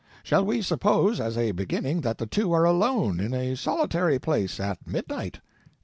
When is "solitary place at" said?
3.55-4.87